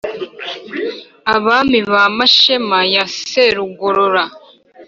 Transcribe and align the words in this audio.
abami 1.35 1.79
ba 1.91 2.03
mashema 2.17 2.79
ya 2.93 3.05
serugorora, 3.19 4.23